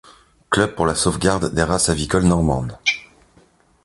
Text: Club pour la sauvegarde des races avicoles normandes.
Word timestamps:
Club 0.49 0.73
pour 0.73 0.87
la 0.87 0.95
sauvegarde 0.95 1.53
des 1.53 1.61
races 1.61 1.89
avicoles 1.89 2.23
normandes. 2.23 2.75